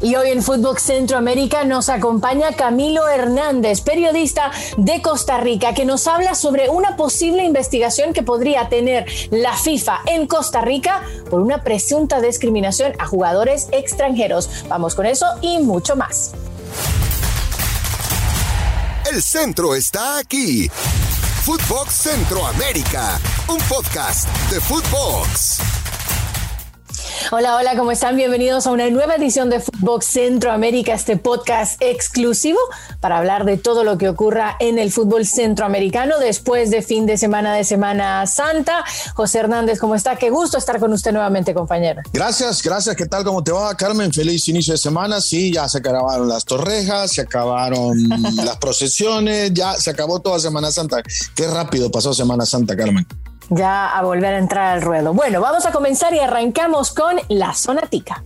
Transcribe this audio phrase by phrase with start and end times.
[0.00, 6.06] Y hoy en Fútbol Centroamérica nos acompaña Camilo Hernández, periodista de Costa Rica, que nos
[6.06, 11.62] habla sobre una posible investigación que podría tener la FIFA en Costa Rica por una
[11.62, 14.64] presunta discriminación a jugadores extranjeros.
[14.68, 16.32] Vamos con eso y mucho más.
[19.10, 20.68] El centro está aquí.
[21.44, 25.75] Footbox Centroamérica, un podcast de Footbox.
[27.32, 28.16] Hola, hola, ¿cómo están?
[28.16, 32.60] Bienvenidos a una nueva edición de Fútbol Centroamérica, este podcast exclusivo
[33.00, 37.18] para hablar de todo lo que ocurra en el fútbol centroamericano después de fin de
[37.18, 38.84] semana de Semana Santa.
[39.14, 40.14] José Hernández, ¿cómo está?
[40.14, 42.00] Qué gusto estar con usted nuevamente, compañero.
[42.12, 42.94] Gracias, gracias.
[42.94, 43.24] ¿Qué tal?
[43.24, 44.12] ¿Cómo te va, Carmen?
[44.12, 45.20] Feliz inicio de semana.
[45.20, 47.98] Sí, ya se acabaron las torrejas, se acabaron
[48.36, 51.02] las procesiones, ya se acabó toda Semana Santa.
[51.34, 53.04] Qué rápido pasó Semana Santa, Carmen
[53.50, 55.14] ya a volver a entrar al ruedo.
[55.14, 58.22] Bueno, vamos a comenzar y arrancamos con la zona tica.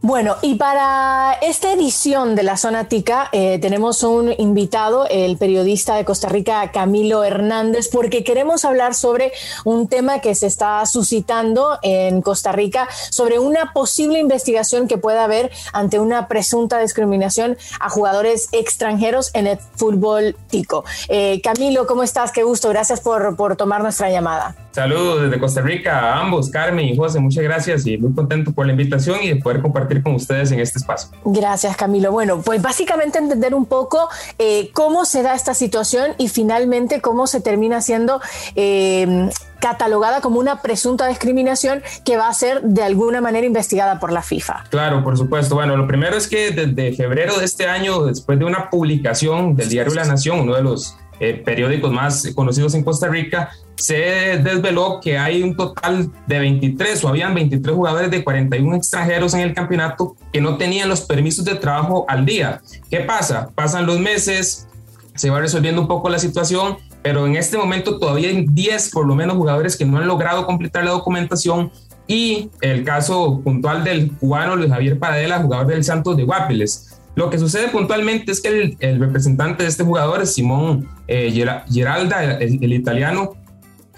[0.00, 5.96] Bueno, y para esta edición de la Zona Tica eh, tenemos un invitado, el periodista
[5.96, 9.32] de Costa Rica, Camilo Hernández, porque queremos hablar sobre
[9.64, 15.24] un tema que se está suscitando en Costa Rica, sobre una posible investigación que pueda
[15.24, 20.84] haber ante una presunta discriminación a jugadores extranjeros en el fútbol tico.
[21.08, 22.30] Eh, Camilo, ¿cómo estás?
[22.30, 24.54] Qué gusto, gracias por, por tomar nuestra llamada.
[24.70, 28.64] Saludos desde Costa Rica a ambos, Carmen y José, muchas gracias y muy contento por
[28.64, 31.10] la invitación y de poder compartir con ustedes en este espacio.
[31.24, 32.12] Gracias, Camilo.
[32.12, 34.08] Bueno, pues básicamente entender un poco
[34.38, 38.20] eh, cómo se da esta situación y finalmente cómo se termina siendo
[38.54, 44.12] eh, catalogada como una presunta discriminación que va a ser de alguna manera investigada por
[44.12, 44.64] la FIFA.
[44.70, 45.54] Claro, por supuesto.
[45.54, 49.68] Bueno, lo primero es que desde febrero de este año, después de una publicación del
[49.68, 54.98] diario La Nación, uno de los eh, periódicos más conocidos en Costa Rica, se desveló
[55.00, 59.54] que hay un total de 23 o habían 23 jugadores de 41 extranjeros en el
[59.54, 62.60] campeonato que no tenían los permisos de trabajo al día.
[62.90, 63.50] ¿Qué pasa?
[63.54, 64.66] Pasan los meses,
[65.14, 69.06] se va resolviendo un poco la situación, pero en este momento todavía hay 10 por
[69.06, 71.70] lo menos jugadores que no han logrado completar la documentación
[72.08, 77.30] y el caso puntual del cubano Luis Javier Paradela, jugador del Santos de Guapiles lo
[77.30, 81.32] que sucede puntualmente es que el, representante de este jugador, Simón eh,
[81.68, 83.34] Geralda, el, italiano,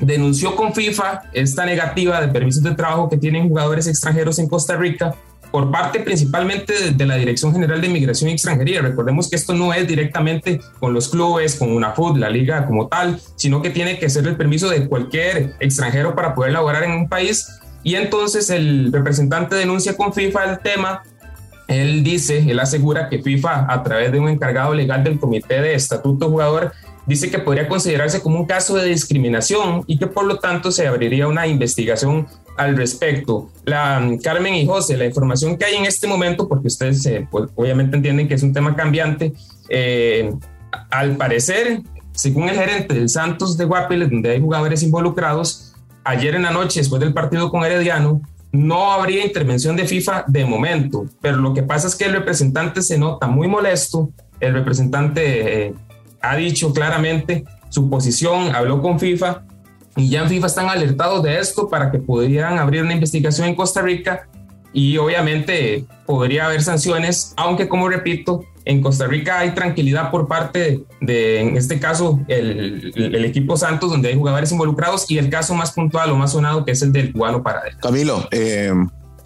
[0.00, 4.76] denunció con FIFA esta negativa de permisos de trabajo que tienen jugadores extranjeros en Costa
[4.76, 5.14] Rica
[5.50, 8.82] por parte principalmente de, la Dirección General de Inmigración y Extranjería.
[8.82, 12.86] Recordemos que esto no es directamente con los clubes, con una FUT, la liga como
[12.86, 16.92] tal, sino que tiene que ser el permiso de cualquier extranjero para poder laborar en
[16.92, 17.48] un país.
[17.82, 21.02] Y entonces el representante denuncia con FIFA el tema
[21.70, 25.74] él dice, él asegura que FIFA, a través de un encargado legal del Comité de
[25.74, 26.72] Estatuto Jugador,
[27.10, 30.86] dice que podría considerarse como un caso de discriminación y que por lo tanto se
[30.86, 33.50] abriría una investigación al respecto.
[33.64, 37.50] La Carmen y José, la información que hay en este momento, porque ustedes eh, pues,
[37.56, 39.32] obviamente entienden que es un tema cambiante,
[39.68, 40.32] eh,
[40.90, 41.82] al parecer,
[42.12, 46.78] según el gerente del Santos de Guapiles, donde hay jugadores involucrados, ayer en la noche,
[46.78, 48.20] después del partido con Herediano,
[48.52, 52.82] no habría intervención de FIFA de momento, pero lo que pasa es que el representante
[52.82, 55.74] se nota muy molesto, el representante eh,
[56.20, 59.42] ha dicho claramente su posición, habló con FIFA
[59.96, 63.54] y ya en FIFA están alertados de esto para que pudieran abrir una investigación en
[63.54, 64.28] Costa Rica
[64.72, 70.82] y obviamente podría haber sanciones, aunque como repito, en Costa Rica hay tranquilidad por parte
[71.00, 75.72] de, en este caso, el, equipo Santos, donde hay jugadores involucrados, y el caso más
[75.72, 77.78] puntual o más sonado, que es el del cubano Paradero.
[77.80, 78.72] Camilo, eh,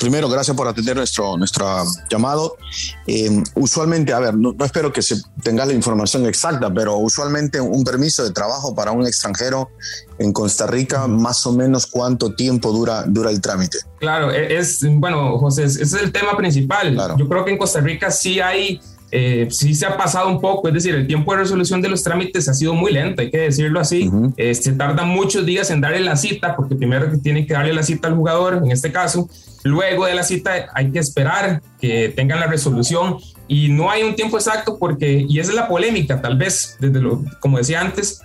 [0.05, 2.59] primero, gracias por atender nuestro, nuestro llamado.
[3.07, 7.83] Eh, usualmente, a ver, no, espero que se tenga la información exacta, pero usualmente un
[7.85, 9.71] permiso de trabajo para un extranjero
[10.19, 13.79] en Costa Rica, más o menos cuánto tiempo dura, dura el trámite.
[13.99, 16.95] Claro, e, es, bueno, José, ese es el tema principal.
[17.17, 18.83] Yo creo que en Costa Rica sí hay
[19.17, 22.03] eh, sí se ha pasado un poco, es decir, el tiempo de resolución de los
[22.03, 24.11] trámites ha sido muy lento, hay que decirlo así.
[24.37, 27.85] Eh, se tarda muchos días en darle la cita, porque primero tienen que darle la
[27.85, 29.29] cita al jugador, en este caso.
[29.63, 34.17] Luego de la cita hay que esperar que tengan la resolución y no hay un
[34.17, 38.21] tiempo exacto porque, y esa es la polémica, tal vez, desde lo, como decía antes,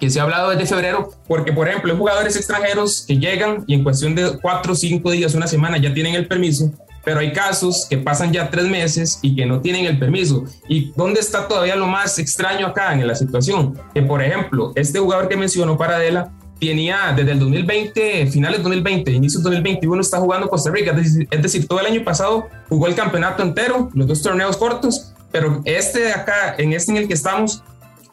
[0.00, 3.74] que se ha hablado desde febrero, porque por ejemplo hay jugadores extranjeros que llegan y
[3.74, 6.72] en cuestión de cuatro, cinco días, una semana ya tienen el permiso
[7.04, 10.44] pero hay casos que pasan ya tres meses y que no tienen el permiso.
[10.68, 13.78] ¿Y dónde está todavía lo más extraño acá en la situación?
[13.94, 19.10] Que, por ejemplo, este jugador que mencionó, Paradela, tenía desde el 2020, finales del 2020,
[19.10, 20.94] inicio del 2021, está jugando Costa Rica.
[20.96, 25.60] Es decir, todo el año pasado jugó el campeonato entero, los dos torneos cortos, pero
[25.64, 27.64] este de acá, en este en el que estamos,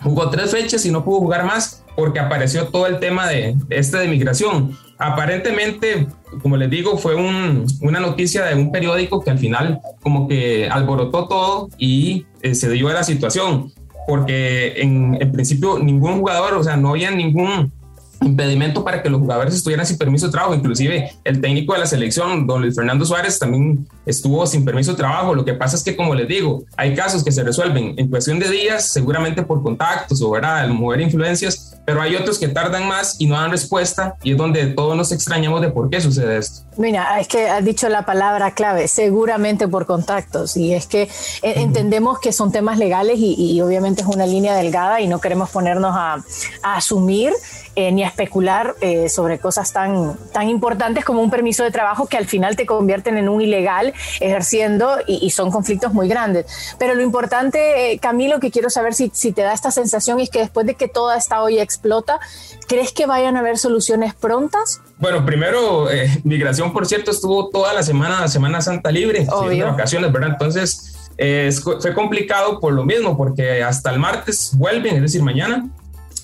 [0.02, 3.98] jugó tres fechas y no pudo jugar más porque apareció todo el tema de, este
[3.98, 4.76] de migración.
[5.00, 6.08] Aparentemente,
[6.42, 11.28] como les digo, fue una noticia de un periódico que al final como que alborotó
[11.28, 13.72] todo y eh, se dio a la situación,
[14.08, 17.72] porque en, en principio ningún jugador, o sea, no había ningún
[18.22, 20.54] impedimento para que los jugadores estuvieran sin permiso de trabajo.
[20.54, 24.98] Inclusive el técnico de la selección, don Luis Fernando Suárez, también estuvo sin permiso de
[24.98, 25.36] trabajo.
[25.36, 28.40] Lo que pasa es que, como les digo, hay casos que se resuelven en cuestión
[28.40, 30.68] de días, seguramente por contactos o ¿verdad?
[30.70, 34.68] mover influencias, pero hay otros que tardan más y no dan respuesta y es donde
[34.68, 36.62] todos nos extrañamos de por qué sucede esto.
[36.78, 41.10] Mira, es que has dicho la palabra clave, seguramente por contactos y es que eh,
[41.42, 45.94] entendemos que son temas legales y, obviamente es una línea delgada y no queremos ponernos
[45.96, 46.24] a,
[46.64, 47.34] asumir
[47.76, 52.08] eh, ni a especular eh, sobre cosas tan, tan importantes como un permiso de trabajo
[52.08, 56.76] que al final te convierten en un ilegal ejerciendo y, son conflictos muy grandes.
[56.80, 60.40] Pero lo importante, Camilo, que quiero saber si, si te da esta sensación es que
[60.40, 62.20] después de que toda esta olla explota.
[62.68, 64.82] ¿Crees que vayan a haber soluciones prontas?
[64.98, 70.12] Bueno, primero, eh, migración, por cierto, estuvo toda la semana, Semana Santa libre, de vacaciones,
[70.12, 70.32] ¿verdad?
[70.32, 75.70] Entonces, eh, fue complicado por lo mismo, porque hasta el martes vuelven, es decir, mañana.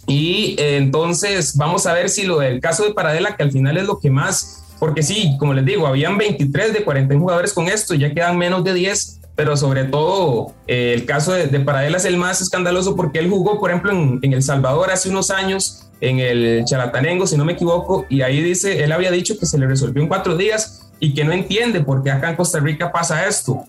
[0.07, 3.77] Y eh, entonces vamos a ver si lo del caso de Paradela, que al final
[3.77, 7.67] es lo que más, porque sí, como les digo, habían 23 de 40 jugadores con
[7.67, 11.97] esto, ya quedan menos de 10 pero sobre todo eh, el caso de, de, Paradela
[11.97, 15.87] es el más escandaloso porque él jugó, por ejemplo, en, El Salvador hace unos años,
[16.01, 19.57] en el Chalatanengo, si no me equivoco, y ahí dice, él había dicho que se
[19.57, 22.91] le resolvió en cuatro días y que no entiende por qué acá en Costa Rica
[22.91, 23.65] pasa esto.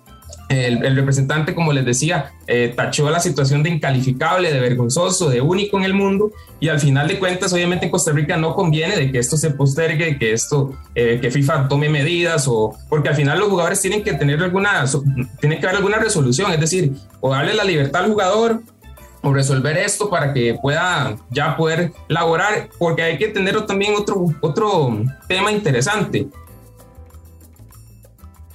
[0.49, 5.77] El, representante, como les decía, eh, tachó la situación de incalificable, de vergonzoso, de único
[5.77, 9.11] en el mundo y al final de cuentas, obviamente en Costa Rica no conviene de
[9.11, 13.41] que esto se postergue, que esto, eh, que FIFA tome medidas o porque al final
[13.41, 14.85] los jugadores tienen que tener alguna,
[15.41, 18.63] tiene que haber alguna resolución, es decir, o darle la libertad al jugador
[19.23, 24.27] o resolver esto para que pueda ya poder laborar, porque hay que tener también otro,
[24.41, 26.29] otro tema interesante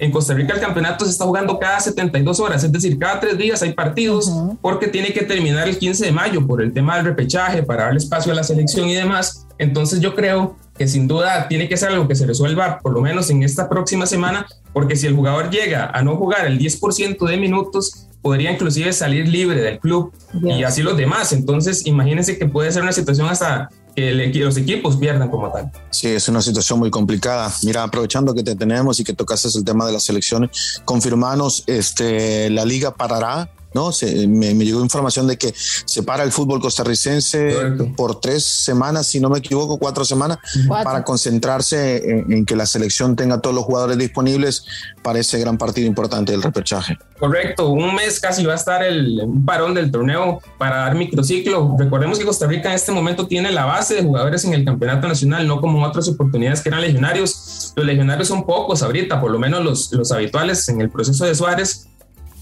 [0.02, 3.38] en Costa Rica el campeonato se está jugando cada 72 horas, es decir, cada tres
[3.38, 7.04] días hay partidos porque tiene que terminar el 15 de mayo por el tema del
[7.04, 9.46] repechaje para darle espacio a la selección y demás.
[9.58, 13.00] Entonces yo creo que sin duda tiene que ser algo que se resuelva por lo
[13.00, 17.24] menos en esta próxima semana, porque si el jugador llega a no jugar el 10%
[17.24, 20.12] de minutos, podría inclusive salir libre del club
[20.42, 21.32] y así los demás.
[21.32, 25.70] Entonces imagínense que puede ser una situación hasta que los equipos pierdan como tal.
[25.90, 27.52] Sí, es una situación muy complicada.
[27.62, 32.50] Mira, aprovechando que te tenemos y que tocaste el tema de las selecciones, confirmanos, este,
[32.50, 33.90] la liga parará ¿no?
[34.28, 37.54] me, llegó información de que se para el fútbol costarricense
[37.96, 40.38] por tres semanas, si no me equivoco, cuatro semanas,
[40.68, 44.64] para concentrarse en, que la selección tenga todos los jugadores disponibles
[45.02, 46.98] para ese gran partido importante del repechaje.
[47.18, 51.76] Correcto, un mes casi va a estar el parón del torneo para dar microciclo.
[51.78, 55.06] Recordemos que Costa Rica en este momento tiene la base de jugadores en el campeonato
[55.06, 57.72] nacional, no como otras oportunidades que eran legionarios.
[57.76, 61.34] Los legionarios son pocos ahorita, por lo menos los, los habituales en el proceso de
[61.34, 61.88] Suárez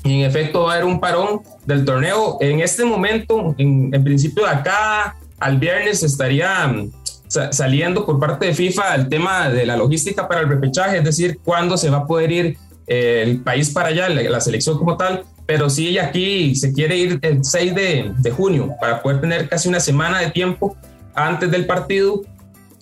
[0.05, 2.39] y en efecto va a haber un parón del torneo.
[2.41, 6.91] En este momento, en, principio de acá al viernes estaría mm,
[7.51, 11.39] saliendo por parte de FIFA el tema de la logística para el repechaje, es decir,
[11.45, 15.25] cuándo se va a poder ir eh, el país para allá, la, selección como tal,
[15.47, 19.69] pero sí aquí se quiere ir el 6 de, de junio para poder tener casi
[19.69, 20.77] una semana de tiempo
[21.15, 22.23] antes del partido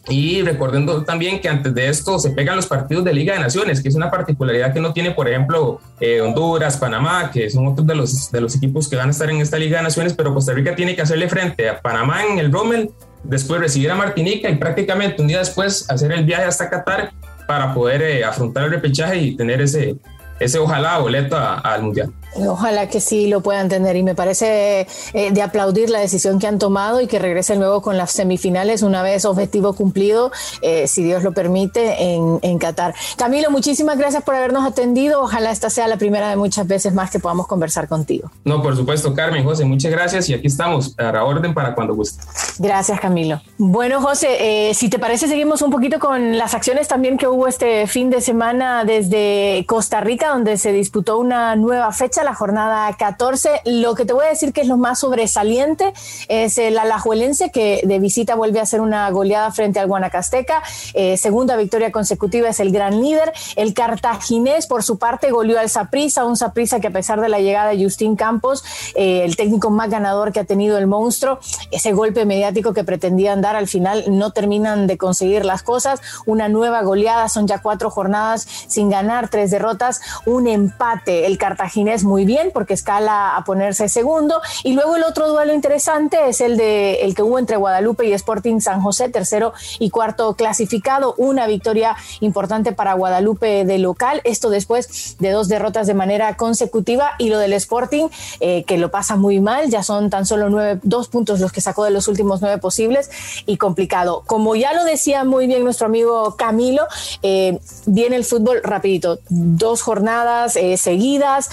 [0.09, 3.83] y recordando también que antes de esto se pegan los partidos de Liga de Naciones,
[3.83, 7.87] que es una particularidad que no tiene, por ejemplo, eh, Honduras, Panamá, que son otros
[7.87, 10.33] de los, de los equipos que van a estar en esta Liga de Naciones, pero
[10.33, 12.91] Costa Rica tiene que hacerle frente a Panamá en el Rommel,
[13.23, 17.13] después recibir a Martinica y prácticamente un día después hacer el viaje hasta Qatar
[17.47, 19.97] para poder eh, afrontar el repechaje y tener ese,
[20.41, 22.13] ese ojalá boleto al Mundial.
[22.35, 26.47] Ojalá que sí lo puedan tener y me parece eh, de aplaudir la decisión que
[26.47, 30.31] han tomado y que regresen luego con las semifinales una vez objetivo cumplido,
[30.63, 32.95] eh, si Dios lo permite, en, en, Qatar.
[33.17, 35.23] Camilo, muchísimas gracias por habernos atendido.
[35.23, 38.31] Ojalá esta sea la primera de muchas veces más que podamos conversar contigo.
[38.45, 41.95] No, por supuesto, Carmen, José, muchas gracias y aquí estamos a la orden para cuando
[41.95, 42.23] guste.
[42.59, 43.41] Gracias, Camilo.
[43.57, 47.47] Bueno, José, eh, si te parece, seguimos un poquito con las acciones también que hubo
[47.47, 52.93] este fin de semana desde Costa Rica, donde se disputó una nueva fecha la jornada
[52.97, 53.63] 14.
[53.65, 55.93] Lo que te voy a decir que es lo más sobresaliente
[56.29, 60.63] es el Alajuelense, que de visita vuelve a hacer una goleada frente al Guanacasteca.
[60.95, 63.33] Eh, segunda victoria consecutiva es el gran líder.
[63.57, 67.41] El cartaginés, por su parte, goleó al Saprissa, un Saprissa que a pesar de la
[67.41, 71.39] llegada de Justín Campos, eh, el técnico más ganador que ha tenido el monstruo,
[71.71, 76.01] ese golpe mediático que pretendían dar al final no terminan de conseguir las cosas.
[76.27, 81.27] Una nueva goleada, son ya cuatro jornadas sin ganar, tres derrotas, un empate.
[81.27, 84.41] El cartaginés muy bien porque escala a ponerse segundo.
[84.65, 88.13] Y luego el otro duelo interesante es el de el que hubo entre Guadalupe y
[88.13, 91.15] Sporting San José, tercero y cuarto clasificado.
[91.19, 94.21] Una victoria importante para Guadalupe de local.
[94.25, 97.13] Esto después de dos derrotas de manera consecutiva.
[97.19, 98.09] Y lo del Sporting,
[98.41, 101.61] eh, que lo pasa muy mal, ya son tan solo nueve, dos puntos los que
[101.61, 103.11] sacó de los últimos nueve posibles
[103.47, 104.23] y complicado.
[104.27, 106.87] Como ya lo decía muy bien nuestro amigo Camilo,
[107.23, 109.19] eh, viene el fútbol rapidito.
[109.29, 111.51] Dos jornadas eh, seguidas,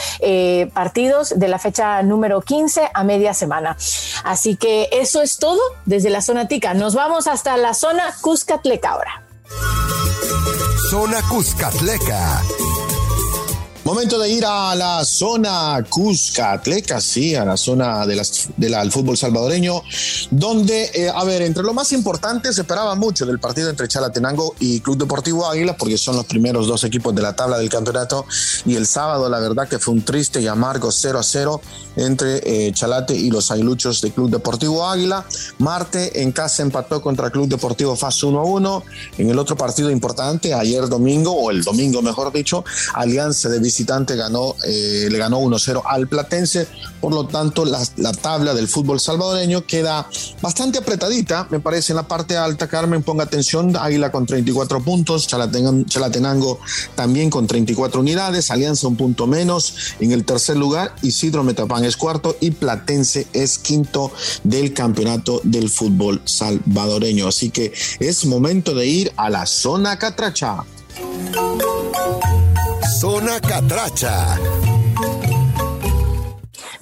[0.74, 3.78] partidos de la fecha número 15 a media semana.
[4.24, 6.74] Así que eso es todo desde la zona tica.
[6.74, 9.24] Nos vamos hasta la zona Cuscatleca ahora.
[10.90, 12.42] Zona Cuscatleca
[13.86, 18.20] Momento de ir a la zona Cuscatleca, sí, a la zona de
[18.58, 19.80] del fútbol salvadoreño,
[20.32, 24.56] donde, eh, a ver, entre lo más importante se esperaba mucho del partido entre Chalatenango
[24.60, 28.26] y Club Deportivo Águila, porque son los primeros dos equipos de la tabla del campeonato,
[28.66, 31.62] y el sábado la verdad que fue un triste y amargo 0 a 0
[31.98, 35.26] entre eh, Chalate y los aguiluchos de Club Deportivo Águila.
[35.60, 38.84] Marte en casa empató contra Club Deportivo FAS 1 a 1.
[39.20, 42.66] En el otro partido importante, ayer domingo, o el domingo mejor dicho,
[42.96, 46.66] Alianza de visitante ganó, eh, le ganó 1-0 al Platense.
[47.02, 50.08] Por lo tanto, la, tabla del fútbol salvadoreño queda
[50.42, 52.68] bastante apretadita, me parece, en la parte alta.
[52.68, 56.60] Carmen, ponga atención, Águila con 34 puntos, Chalatenango
[56.96, 59.96] también con 34 unidades, Alianza un punto menos.
[60.00, 64.12] En el tercer lugar, Isidro Metapán es cuarto y Platense es quinto
[64.44, 67.28] del campeonato del fútbol salvadoreño.
[67.28, 70.64] Así que es momento de ir a la zona catracha.
[72.96, 74.40] Zona Catracha.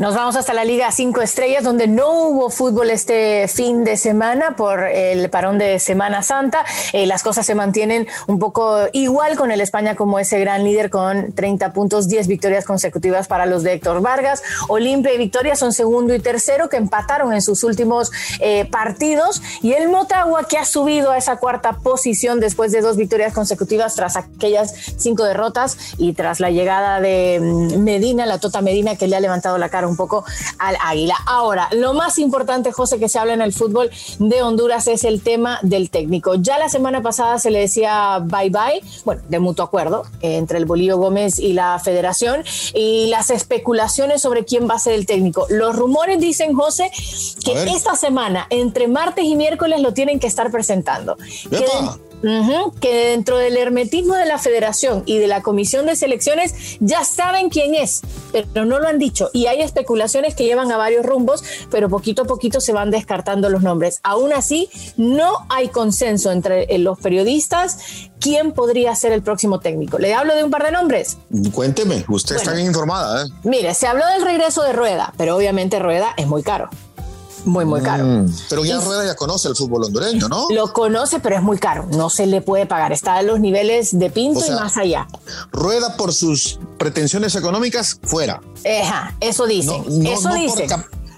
[0.04, 4.58] Nos vamos hasta la Liga 5 Estrellas, donde no hubo fútbol este fin de semana
[4.58, 6.66] por el parón de Semana Santa.
[6.92, 10.90] Eh, las cosas se mantienen un poco igual con el España como ese gran líder
[10.90, 14.44] con 30 puntos, 10 victorias consecutivas para los de Héctor Vargas.
[14.68, 19.42] Olimpia y Victoria son segundo y tercero que empataron en sus últimos eh, partidos.
[19.62, 23.96] Y el Motagua que ha subido a esa cuarta posición después de dos victorias consecutivas
[23.96, 29.08] tras aquellas cinco derrotas y tras la llegada de mm, Medina, la Tota Medina que
[29.08, 30.26] le ha levantado la cara un poco
[30.60, 31.16] al Águila.
[31.26, 35.22] Ahora, lo más importante, José, que se habla en el fútbol de Honduras es el
[35.22, 36.36] tema del técnico.
[36.36, 40.66] Ya la semana pasada se le decía bye bye, bueno, de mutuo acuerdo entre el
[40.66, 45.46] Bolívar Gómez y la federación y las especulaciones sobre quién va a ser el técnico.
[45.50, 46.92] Los rumores dicen, José,
[47.44, 51.18] que esta semana, entre martes y miércoles, lo tienen que estar presentando
[51.50, 51.66] que
[52.24, 57.76] dentro del hermetismo de la federación y de la comisión de selecciones ya saben quién
[57.76, 58.02] es,
[58.32, 59.30] pero no lo han dicho.
[59.34, 63.50] Y hay especulaciones que llevan a varios rumbos, pero poquito a poquito se van descartando
[63.50, 64.00] los nombres.
[64.04, 67.78] Aún así, no hay consenso entre eh, los periodistas
[68.20, 70.00] quién podría ser el próximo técnico.
[70.00, 71.18] Le hablo de un par de nombres.
[71.52, 73.26] Cuénteme, usted está bien informada.
[73.26, 73.30] ¿eh?
[73.44, 76.70] Mire, se habló del regreso de Rueda, pero obviamente Rueda es muy caro
[77.46, 78.04] muy, muy caro.
[78.06, 78.34] Mm.
[78.50, 80.48] pero ya Rueda ya conoce el fútbol hondureño, ¿no?
[80.50, 81.88] Lo conoce, pero es muy caro.
[81.92, 82.92] No se le puede pagar.
[82.92, 85.08] Está a los niveles de Pinto y más allá.
[85.52, 88.42] Rueda por sus pretensiones económicas fuera.
[88.82, 89.76] Ajá, eso dice.
[90.06, 90.68] eso dice.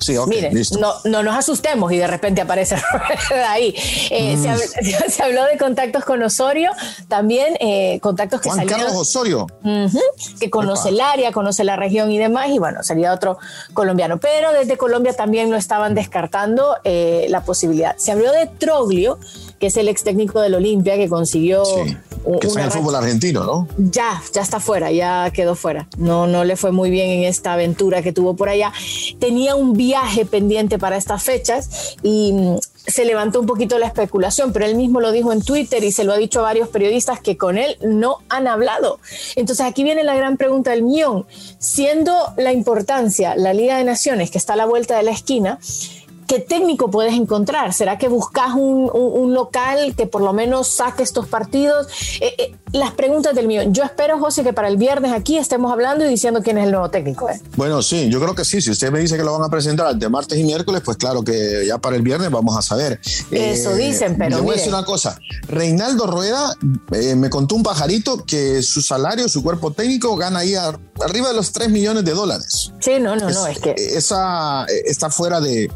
[0.05, 2.75] Sí, Mire, no, no, nos asustemos y de repente aparece
[3.47, 3.73] ahí.
[4.11, 5.09] Eh, mm.
[5.09, 6.69] se, habló, de contactos con Osorio,
[7.07, 9.47] también eh, contactos que Juan Carlos Osorio.
[10.39, 13.39] que conoce el área, conoce la región y demás, y bueno, sería otro
[13.73, 14.19] colombiano.
[14.19, 17.95] Pero desde Colombia también no estaban descartando eh, la posibilidad.
[17.97, 19.17] Se habló de Troglio,
[19.59, 21.63] que es el ex técnico del Olimpia, que consiguió
[22.39, 23.67] que está en el fútbol argentino, ¿no?
[23.77, 25.87] Ya, ya está fuera, ya quedó fuera.
[25.97, 28.73] No, no le fue muy bien en esta aventura que tuvo por allá.
[29.19, 34.53] Tenía un viaje pendiente para estas fechas y mm, se levantó un poquito la especulación,
[34.53, 37.19] pero él mismo lo dijo en Twitter y se lo ha dicho a varios periodistas
[37.19, 38.99] que con él no han hablado.
[39.35, 41.25] Entonces aquí viene la gran pregunta del millón.
[41.59, 45.59] Siendo la importancia la Liga de Naciones, que está a la vuelta de la esquina,
[46.27, 47.73] ¿qué técnico puedes encontrar?
[47.73, 51.87] ¿Será que buscas un, local que por lo menos saque estos partidos?
[52.21, 53.63] Eh, eh, las preguntas del mío.
[53.67, 56.71] Yo espero, José, que para el viernes aquí estemos hablando y diciendo quién es el
[56.71, 57.29] nuevo técnico.
[57.29, 57.39] ¿eh?
[57.55, 58.61] Bueno, sí, yo creo que sí.
[58.61, 61.23] Si usted me dice que lo van a presentar de martes y miércoles, pues claro
[61.23, 62.99] que ya para el viernes vamos a saber.
[63.31, 64.37] Eso dicen, pero.
[64.37, 65.17] Le voy a decir una cosa.
[65.47, 66.55] Reinaldo Rueda
[67.15, 71.51] me contó un pajarito que su salario, su cuerpo técnico, gana ahí arriba de los
[71.51, 72.73] 3 millones de dólares.
[72.79, 73.73] Sí, no, no, no, es que.
[73.77, 75.69] Esa está fuera de,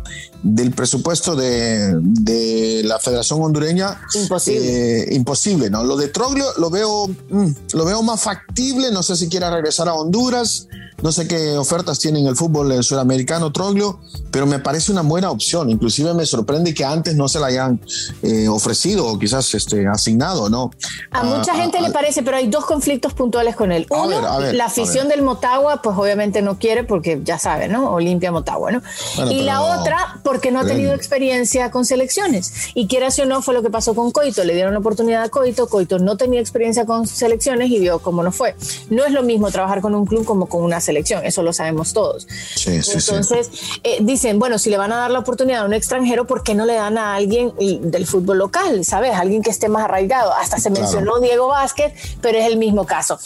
[0.43, 4.01] del presupuesto de, de la Federación Hondureña.
[4.13, 5.03] Imposible.
[5.03, 5.83] Eh, imposible, ¿no?
[5.83, 9.87] Lo de Troglio lo veo, mm, lo veo más factible, no sé si quiera regresar
[9.87, 10.67] a Honduras.
[11.01, 13.99] No sé qué ofertas tiene en el fútbol sudamericano, Troglio,
[14.31, 15.69] pero me parece una buena opción.
[15.69, 17.79] Inclusive me sorprende que antes no se la hayan
[18.21, 20.71] eh, ofrecido o quizás este, asignado, ¿no?
[21.11, 23.87] A mucha gente le parece, pero hay dos conflictos puntuales con él.
[23.89, 27.91] Uno, la afición del Motagua, pues obviamente no quiere porque ya sabe, ¿no?
[27.91, 28.81] Olimpia Motagua, ¿no?
[29.29, 32.53] y la otra, porque no ha tenido experiencia con selecciones.
[32.73, 34.43] Y quieras o no, fue lo que pasó con Coito.
[34.43, 35.67] Le dieron la oportunidad a Coito.
[35.67, 38.55] Coito no tenía experiencia con selecciones y vio cómo no fue.
[38.89, 41.93] No es lo mismo trabajar con un club como con una selección, eso lo sabemos
[41.93, 42.27] todos.
[42.55, 43.49] Sí, sí, Entonces,
[43.83, 46.55] eh, dicen, bueno, si le van a dar la oportunidad a un extranjero, ¿por qué
[46.55, 48.83] no le dan a alguien del fútbol local?
[48.85, 49.13] ¿Sabes?
[49.15, 50.33] Alguien que esté más arraigado.
[50.33, 53.19] Hasta se mencionó Diego Vázquez, pero es el mismo caso.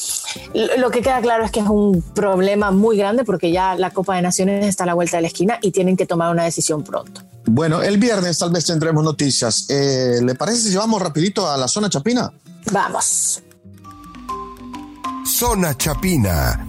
[0.53, 4.15] Lo que queda claro es que es un problema muy grande porque ya la Copa
[4.15, 6.83] de Naciones está a la vuelta de la esquina y tienen que tomar una decisión
[6.83, 7.21] pronto.
[7.45, 9.65] Bueno, el viernes tal vez tendremos noticias.
[9.69, 12.31] Eh, ¿Le parece si vamos rapidito a la zona chapina?
[12.71, 13.41] Vamos.
[15.25, 16.65] Zona chapina.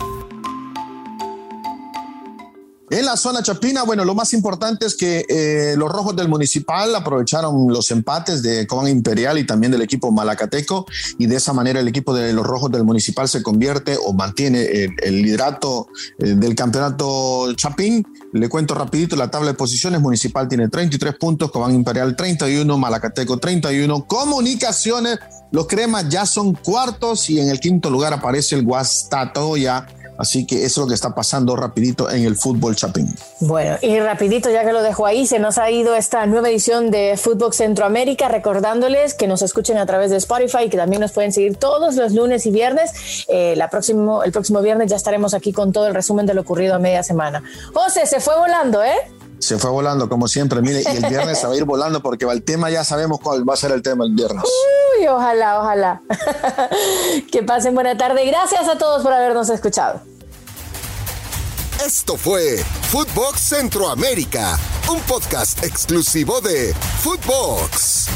[2.95, 6.95] En la zona chapina, bueno, lo más importante es que eh, los rojos del municipal
[6.95, 10.87] aprovecharon los empates de Cobán Imperial y también del equipo malacateco
[11.19, 14.63] y de esa manera el equipo de los rojos del municipal se convierte o mantiene
[15.03, 15.89] el, liderato
[16.21, 18.07] eh, del campeonato chapín.
[18.33, 20.01] Le cuento rapidito la tabla de posiciones.
[20.01, 24.05] Municipal tiene 33 puntos, Cobán Imperial 31, Malacateco 31.
[24.05, 25.19] Comunicaciones,
[25.51, 29.85] los cremas ya son cuartos y en el quinto lugar aparece el Guastatoya
[30.19, 33.15] Así que eso es lo que está pasando rapidito en el fútbol chapín.
[33.41, 36.91] Bueno, y rapidito, ya que lo dejo ahí, se nos ha ido esta nueva edición
[36.91, 41.13] de Fútbol Centroamérica, recordándoles que nos escuchen a través de Spotify y que también nos
[41.13, 43.25] pueden seguir todos los lunes y viernes.
[43.29, 46.43] Eh, la próximo, el próximo viernes ya estaremos aquí con todo el resumen de lo
[46.43, 47.43] ocurrido a media semana.
[47.73, 48.95] José, se fue volando, ¿eh?
[49.45, 50.63] Se fue volando, como siempre.
[50.63, 53.47] Mire, y el viernes se va a ir volando porque el tema ya sabemos cuál
[53.47, 54.43] va a ser el tema el viernes.
[54.43, 56.03] Uy, ojalá, ojalá.
[57.31, 58.25] que pasen buena tarde.
[58.25, 60.01] Gracias a todos por habernos escuchado.
[61.85, 64.59] Esto fue Footbox Centroamérica,
[64.91, 68.09] un podcast exclusivo de Footbox.